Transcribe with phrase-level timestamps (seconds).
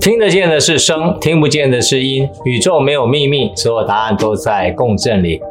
[0.00, 2.26] 听得见的是声，听不见的是音。
[2.46, 5.42] 宇宙没有秘密，所有答案都在共振里。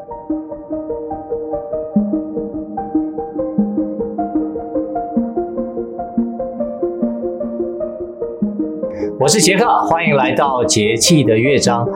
[9.19, 11.87] 我是杰克，欢迎来到节气的乐章。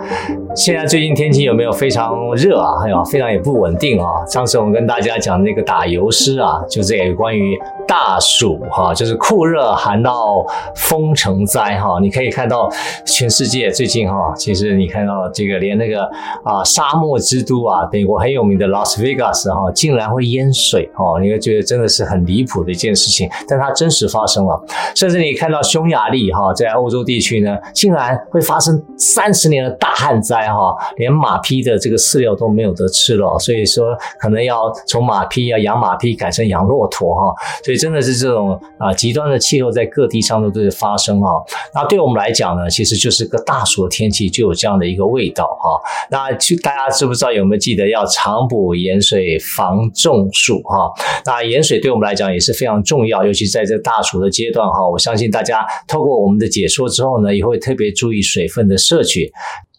[0.55, 2.79] 现在最近天气有没有非常热啊？
[2.79, 4.23] 还有非常也不稳定啊。
[4.27, 11.97] 上次我们跟大家讲那个打油诗啊，就这个关于大暑哈，就是酷热寒到风成灾哈。
[11.99, 12.69] 你可以看到
[13.03, 16.03] 全世界最近哈，其实你看到这个连那个
[16.43, 24.63] 啊沙漠之都啊，美国很有名的拉斯维加斯哈，竟然会淹水哈，你会觉得真的是很离谱的一件事情，但它真实发生了。
[24.93, 30.42] 甚至你看到匈牙利哈，在欧洲地区呢，竟然会发生三十年的大旱灾。
[30.47, 37.33] 哈，连马匹的这个饲料都没有得吃了，所以说可能要从马匹啊养马匹改成养骆驼哈，
[37.63, 41.43] 所以真的是这种啊极端的气候在各地上都在发生哈。
[41.73, 45.79] 那对我们来讲呢，其实就是个大暑的天气就有这样的一个味道哈。
[46.09, 50.91] 那大家知不知道有没有记得要常补盐水防中暑哈？
[51.25, 54.89] 那盐水对我们来讲也是非常重要，尤其在这大暑的阶段哈。
[54.89, 59.31] 我相信大家透过我们的解说之后呢，也会特别注意水分的摄取。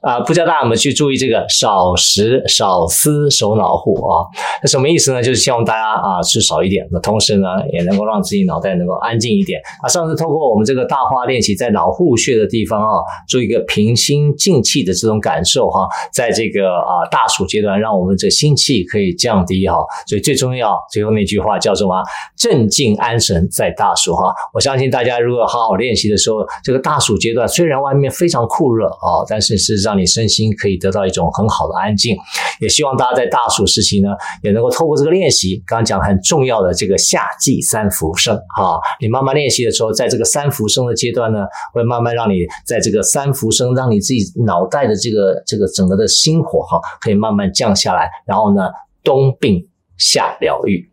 [0.04, 4.26] 啊，不知道大家有没有去注意这个少食少思守脑户啊？
[4.62, 5.22] 那什么意思呢？
[5.22, 9.58] 就是希望大家啊吃少一点，那同时呢也能够让自己脑袋能够安静一点。
[9.82, 19.78] 啊，上次透过我们这个大话练习，在脑户穴的地方啊，做一个平心静气的这种感受哈，在这个啊大暑阶段，让我们这心气可以降低哈。
[20.06, 21.94] 所以最重要，最后那句话叫什么？
[22.36, 24.34] 镇静安神在大暑哈。
[24.52, 29.93] 我相信大家如果好好练习的时候，这个大暑阶段虽然外面非常酷热啊，但是事实上。
[29.94, 32.16] 让你身心可以得到一种很好的安静，
[32.60, 34.08] 也希望大家在大暑时期呢，
[34.42, 48.62] 也能够透过这个练习，刚刚讲很重要的这个夏季三伏生啊，你慢慢练习的时候，在这个三伏生的阶段呢，会慢慢让你在这个三伏生，让你自己脑袋的这个这个整个的心火哈，可以慢慢降下来，然后呢，
[49.04, 50.90] 冬病夏疗愈。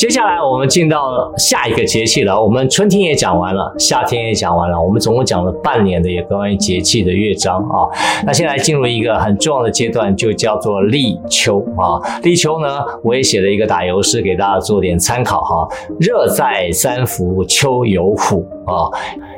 [0.00, 2.42] 接下来我们进到下一个节气了。
[2.42, 7.84] 我们春天也讲完了，夏天也讲完了，我们总共讲了半年的也关于节气的乐章啊。
[8.24, 12.00] 那现在进入一个很重要的阶段，就叫做立秋啊。
[12.22, 15.68] 立秋呢，我也写了一个打油诗给大家做点参考哈。
[15.98, 18.88] 热在三伏秋有虎啊。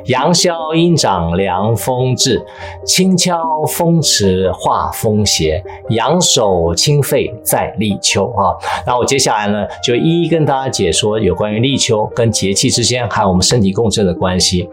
[0.05, 2.45] 阳消阴长凉风至，
[2.85, 8.51] 轻敲风池化风邪，阳手清肺在立秋啊。
[8.85, 14.69] 那我接下来呢，就一一跟大家解说有关于立秋跟节气之间还有我们身体共振的关系。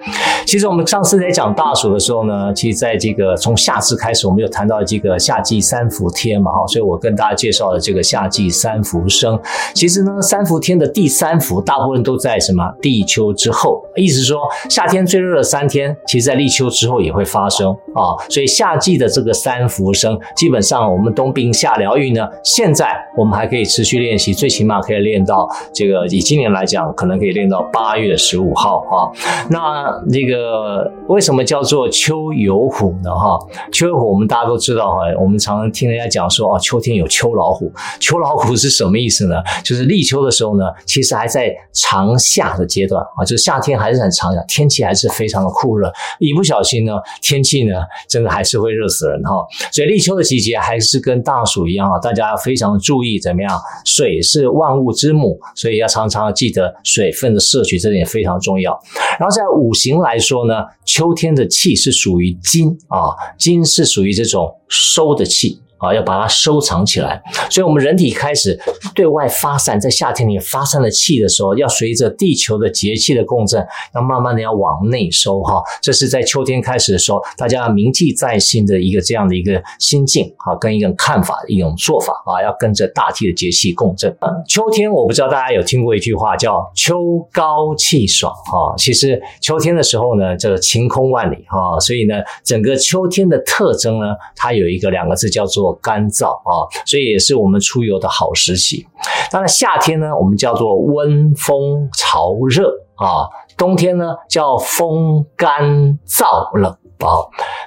[0.46, 9.38] 其实我们上次在讲大暑的时候呢，其实在这个从夏至开始，我们有谈到这个夏季三伏天嘛哈，所以我跟大家介绍了这个夏季三伏生。
[9.74, 29.10] 其实呢，三伏天的第三伏大部分都在什么立秋之后，意思说夏天最热的三天，其实在立秋之后也会发生啊，所以夏季的这个三伏生，基本上我们冬病夏疗愈呢，现在我们还可以持续练习，最起码可以练到这个，以今年来讲，可能可以练到八月十五号啊。
[29.50, 33.14] 那这个为什么叫做秋有虎呢？
[33.14, 33.38] 哈，
[33.72, 39.36] 秋有虎，我们大家都知道哈，我们常常听人家讲说啊，秋天有秋老虎，秋老虎是什么意思呢？
[39.64, 47.74] 就是立秋的时候呢，其实还在长夏的阶段啊，就是夏天还是很长的，天气还是非常的酷热，一不小心呢，天气呢，
[48.08, 49.44] 真的还是会热死人哈。
[49.72, 53.60] 所以立秋的季节还是跟大暑一样啊，大家非常注意怎么样？
[53.84, 58.78] 水是万物之母，所以要常常记得水分的摄取，这点非常重要。
[59.18, 65.60] 然后在五行来说呢，秋天的气是属于金啊，金是属于这种收的气。
[65.80, 68.60] 啊，要把它收藏起来，所以，我们人体开始
[68.94, 75.62] 对外发散，在夏天里发散的气的时候，要随着地球的节气的共振，要慢慢的要往内收哈。
[75.80, 84.14] 这是在秋天开始的时候，大家铭记在心的一个这样的一个心境啊，跟一个看法一种做法啊，要跟着大地的节气共振。
[84.46, 95.69] 秋天，我不知道大家有听过一句话叫“秋高气爽”哈，其实秋天的时候呢，这个晴空万里哈，所以呢，整个秋天的特征呢，它有一个两个字叫做。
[95.74, 98.86] 干燥啊，所以也是我们出游的好时期。
[99.30, 107.08] 当然，夏天呢，我们叫做温风潮热啊；冬天呢，叫风干燥冷啊。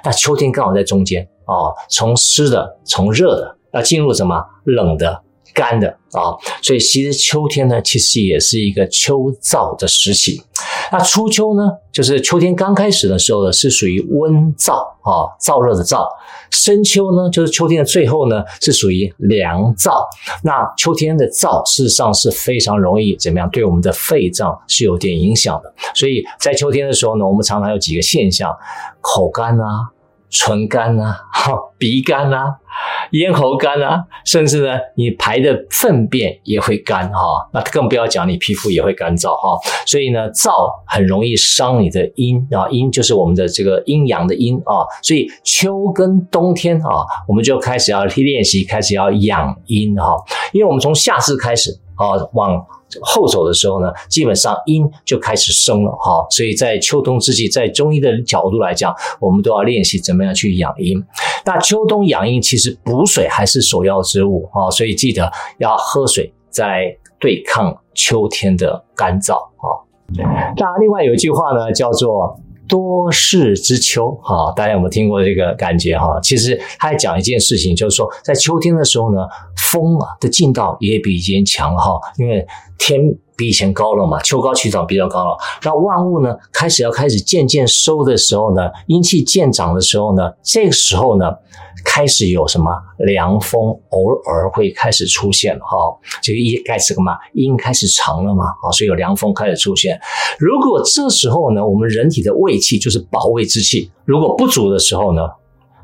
[0.04, 5.22] 那秋天刚好在中间啊，从湿的，从热的，要进入什么冷的、
[5.54, 10.42] 干的啊，所以其实秋天呢，其实也是一个秋燥的时期。
[10.90, 16.06] 那初秋呢，就是秋天刚开始的时候呢，是属于温燥啊，燥热的燥。
[16.50, 19.92] 深秋呢，就是秋天的最后呢，是属于凉燥。
[20.42, 23.48] 那秋天的燥，事实上是非常容易怎么样？
[23.50, 25.72] 对我们的肺脏是有点影响的。
[25.94, 28.50] 所以在秋天的时候呢，我们常常有几个现象：
[29.00, 29.93] 口干啊。
[30.34, 32.56] 唇干呐啊， 鼻干啊，
[33.12, 37.48] 咽喉干啊，甚至呢，你排的粪便也会干哈。
[37.52, 39.56] 那更不要讲你皮肤也会干燥哈。
[39.86, 40.50] 所以呢，燥
[40.86, 44.82] 很容易伤你的阴啊，阴就是我们的这个阴阳的阴啊。
[45.02, 50.16] 所以秋跟冬天啊，我们就开始要去练习，开始要养阴哈。
[50.52, 52.66] 因为我们从夏至开始啊，往
[53.02, 61.02] 后走的时候呢，基本上阴就开始生了哈，所以在秋冬之际，在中医的角度来讲，我们都要练习怎么样去养阴。
[61.44, 69.84] 那秋冬养阴，其实补水还是首要之物啊，所以记得要喝水，在对抗秋天的干燥啊。
[70.56, 72.38] 那另外有一句话呢，叫做。
[72.66, 76.18] 多事之秋，哈，大家有没有听过这个感觉哈？
[76.22, 79.18] 其实他还讲一件事情，就是说在秋天的时候呢，
[79.70, 82.44] 风啊的劲道也比以前强了哈，因为
[82.78, 83.00] 天
[83.36, 85.36] 比以前高了嘛，秋高气爽比较高了。
[85.62, 91.26] 那万物呢开始要开始渐渐收的时候呢，阴气渐长的时候呢，这个时候呢。
[91.86, 93.60] 开始有什么凉风，
[93.90, 95.76] 偶尔会开始出现哈，
[96.22, 97.12] 这个一开始干嘛？
[97.34, 100.00] 阴开始长了嘛，啊，所以有凉风开始出现。
[100.38, 105.20] 如果这时候呢，我们人体的卫气就是保卫之气，如果不足的时候呢，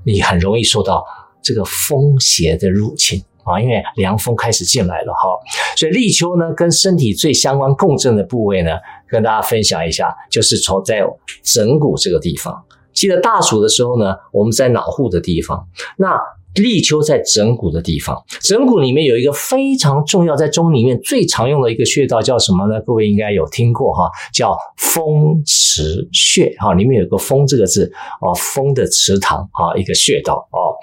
[0.03, 1.05] 你很容易受到
[1.43, 5.31] 这个风邪的入侵啊，因为凉风开始进来了哈。
[5.77, 8.73] 所以立秋呢，跟身体最相关共振的部位呢，
[9.09, 11.03] 跟大家分享一下，就是从在
[11.43, 12.65] 枕骨这个地方。
[12.93, 15.67] 记得大暑的时候呢，我们在脑户的地方。
[15.97, 16.21] 那
[16.55, 22.81] 立秋在枕骨的地方，枕骨里面有一个非常重要，在中医里面最常用的一个穴道叫什么呢？
[22.81, 30.75] 各位应该有听过哈，叫风池穴哈，里面有个“风”这个字哦，风的池塘啊，一个穴道哦。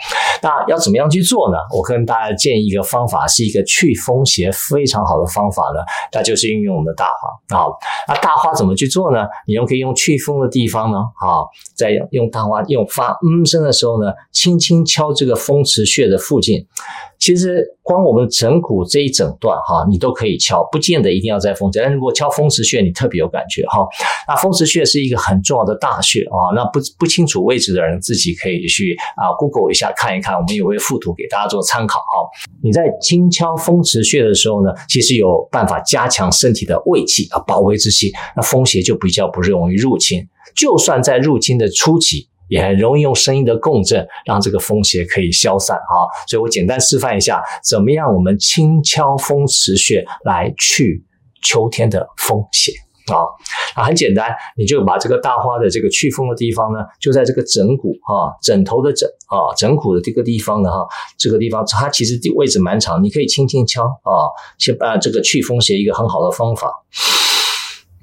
[0.41, 1.57] 那要怎么样去做呢？
[1.75, 5.81] 我跟大家建议一个方法，是一个祛风邪非常好的方法呢，
[6.13, 7.67] 那就是运用我们的大花啊。
[8.07, 9.25] 那大花怎么去做呢？
[9.45, 11.43] 你用可以用祛风的地方呢，啊，
[11.75, 15.56] 在用大花用发嗯声的时候呢，轻轻敲这个风。
[15.57, 16.63] 风池穴的附近，
[17.17, 21.79] 其实光我们枕骨这一整段哈，你都可以敲，不见得一定要在风池。
[21.81, 23.87] 但如果敲风池穴，你特别有感觉哈。
[24.27, 32.29] 那风池穴是一个很重要的大穴啊，那不不清楚位置的人自己可以去啊 Google 一下看一看，我们也会附图给大家做参考哈。
[32.61, 40.27] 你在轻敲风池穴的时候呢，其实有办法加强身体的卫气啊，保卫之气，那风邪就比较不容易入侵。
[40.55, 42.29] 就算在入侵的初期。
[42.47, 46.07] 也很容易用声音的共振，让这个风邪可以消散哈。
[46.27, 51.03] 所以我简单示范一下，怎么样我们轻敲风池穴来去
[51.41, 52.71] 秋天的风邪
[53.13, 53.23] 啊？
[53.75, 64.27] 啊，很简单，你就把这个大花的这个祛风的地方呢，就在这个枕骨啊，枕头的枕啊，枕骨的这个地方呢哈，这个地方它其实位置蛮长，你可以轻轻敲啊，
[64.57, 66.71] 先把这个祛风邪一个很好的方法，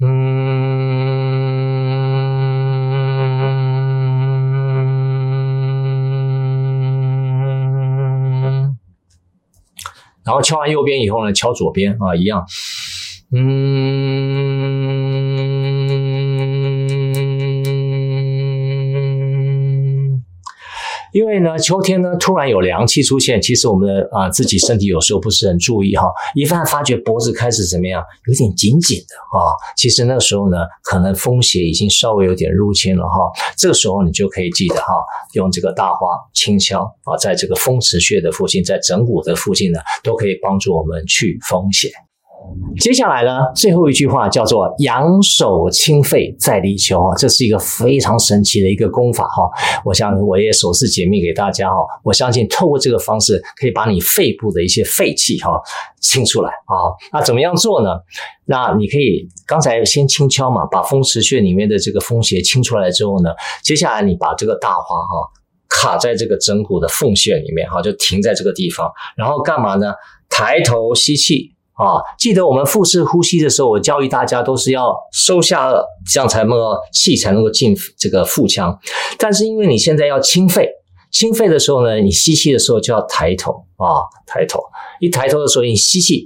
[0.01, 1.24] 嗯。
[10.25, 12.43] 然后敲完右边以后呢，敲左边啊，一样，
[13.31, 14.34] 嗯，
[21.15, 34.93] 因为呢，秋天呢，突然有凉气出现，其实我们的啊自己身体有时候不是很注意哈，一旦发觉脖子开始怎么样，有点紧紧的啊，其实那时候呢，可能风邪已经稍微有点入侵了哈，这个时候你就可以记得哈，
[35.35, 39.79] 用这个大花轻敲啊，在这个风池穴的附近，在枕骨的附近呢。
[40.03, 41.89] 都可以帮助我们去风邪。
[42.79, 49.49] 接下来呢，最后一句话叫做“扬手清肺再离球”哈，这是一个非常神奇的一个功法哈。
[49.85, 51.77] 我想我也首次解密给大家哈。
[52.03, 55.51] 我相信透过这个方式，可以把你肺部的一些废气哈
[56.01, 56.91] 清出来啊。
[57.13, 57.89] 那怎么样做呢？
[58.45, 63.29] 那你可以刚才先轻敲嘛，把风池穴里面的这个风邪清出来之后呢，
[63.63, 65.31] 接下来你把这个大花哈。
[65.67, 69.93] 卡在这个枕骨的缝穴里面，哈，就停在这个地方，然后干嘛呢？
[70.29, 71.99] 抬头吸气啊！
[72.17, 78.79] 记得我们腹式呼吸的时候，我教育大家都是要收下顎，这样才能够气才能够进这个腹腔。
[79.17, 80.69] 但是因为你现在要清肺，
[81.11, 84.61] 清肺的时候呢，你吸气的时候就要抬头啊，抬头。
[85.01, 86.25] 一抬头的时候，你吸气，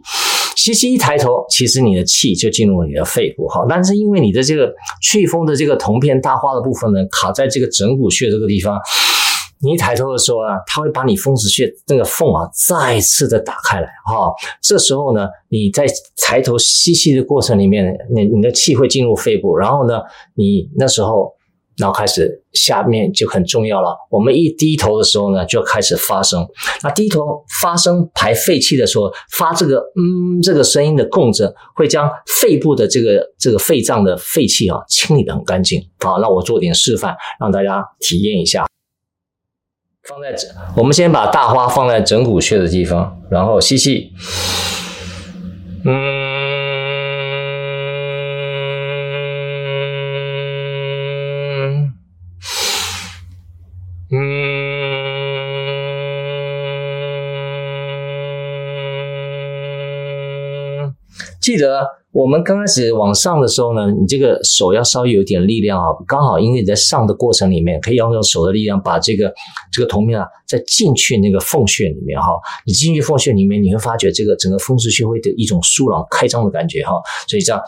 [0.56, 3.66] 吸气一抬头，其实你的气就进入了你的肺部，哈。
[3.68, 8.80] 但是因为你的这个祛风的这个铜片大花的部分呢，卡在这个枕骨穴这个地方。
[9.62, 14.32] 你一抬头的时候啊，它会把你风池穴那个缝啊再次的打开来哈。
[14.62, 15.86] 这时候呢，你在
[16.18, 20.02] 抬头吸气的过程里面，你你的气会进入肺部，然后呢，
[20.36, 21.34] 你那时候。
[21.78, 23.96] 然后开始下面就很重要了。
[24.12, 26.46] 我们一低头的时候呢，就开始发声。
[26.84, 35.82] 那低头发声排废气的时候，发这个嗯这个声音的共振，会将肺部的这个这个肺脏的废气啊清理得很干净。
[36.00, 38.66] 好，那我做点示范，让大家体验一下。
[40.08, 40.36] 放在
[40.76, 44.14] 我们先把大花放在枕骨穴的地方，然后吸气，
[45.86, 46.19] 嗯。
[61.50, 69.34] 记得我们刚开始往上的时候呢，你这个手要稍微有点力量啊，刚好因为你在上的过程里面，可以要用手的力量把这个
[69.72, 72.28] 这个铜面啊再进去那个缝穴里面哈。
[72.68, 76.94] 你进去缝穴里面，你会发觉这个整个风池穴会的一种舒朗开张的感觉哈。
[77.28, 77.60] 所以这样。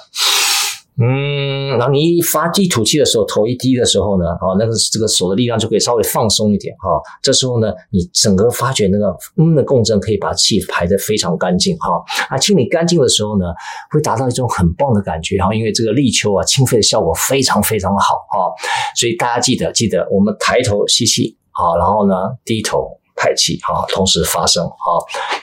[1.00, 12.03] 嗯，然后你一发一吐气的时候，头一低的时候呢，哦，那个这个手的力量就可以稍微放松一点哈、这时候呢，你整个发觉那个嗯的共振可以把气排得非常干净哈。
[12.29, 13.45] 啊，清理干净的时候呢，
[13.89, 15.55] 会达到一种很棒的感觉哈。
[15.55, 18.51] 因为这个立秋啊，清肺的效果非常非常好哈、
[18.95, 22.13] 所以大家记得记得，我们抬头吸气啊，然后呢
[22.45, 23.00] 低头。
[23.21, 24.75] 排气哈，同时发生哈。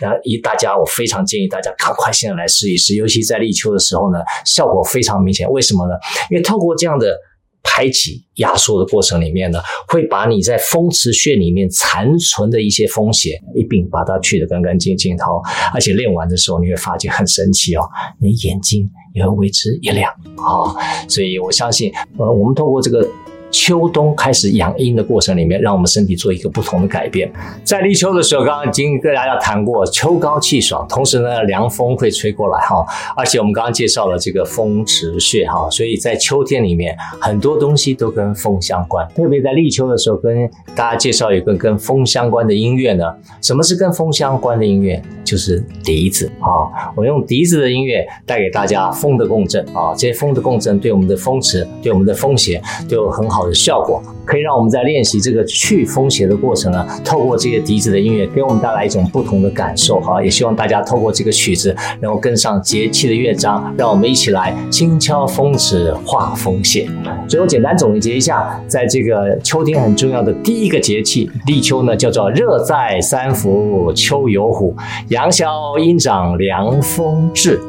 [0.00, 5.48] 那一大家，我非常建议大家赶快现在来试一试，尤其在立秋的时候呢，效果非常明显。
[5.48, 5.94] 为什么呢？
[6.28, 7.14] 因为透过这样的
[7.62, 15.40] 排挤压缩的过程里面呢，会把你在风池穴里面残存的一些风邪一并把它去得干干净净哦。
[15.72, 17.88] 而且练完的时候，你会发现很神奇哦，
[18.20, 20.74] 你眼睛也会为之一亮啊。
[21.08, 23.06] 所以我相信，呃，我们透过这个。
[23.50, 27.30] 秋冬开始养阴的过程里面，让我们身体做一个不同的改变。
[27.64, 32.84] 在立秋的时候，刚刚已经跟大家谈过，秋高气爽，同时呢，凉风会吹过来哈。
[33.16, 39.06] 而且我们刚刚介绍了这个风池穴哈，所以在秋天里面，很多东西都跟风相关。
[39.14, 43.04] 特别在立秋的时候，跟大家介绍一个跟风相关的音乐呢。
[43.40, 45.02] 什么是跟风相关的音乐？
[45.24, 46.92] 就是笛子啊。
[46.94, 49.94] 我用笛子的音乐带给大家风的共振啊。
[49.96, 53.37] 这些风的共振对我们的风池、对我们的风邪都有很好。
[53.38, 60.20] 好的效果，可以让我们在练习这个去风邪的过程呢，透过这些笛子的音乐，给我们带来一种不同的感受哈。
[60.20, 66.90] 也希望大家透过这个曲子，能够跟上节气的乐章，让我们一起来轻敲风池化风邪。
[67.28, 74.74] 最后简单总结一下，在这个秋天很重要的第一个节气立秋呢，叫做热在三伏秋有虎，
[75.10, 77.60] 阳消阴长凉风至，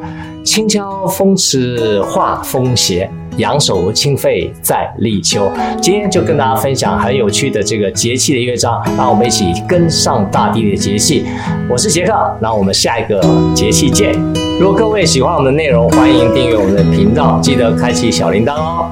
[0.44, 3.08] 轻敲风池化风邪。
[3.40, 5.50] 养手清肺在立秋，
[5.82, 11.26] 今天就跟大家分享很有趣的这个节气的乐章，让我们一起跟上大地的节气。
[11.70, 13.22] 我是杰克，那我们下一个
[13.56, 14.14] 节气见。
[14.60, 18.92] 如果各位喜欢我们的内容，欢迎订阅我们的频道，记得开启小铃铛哦。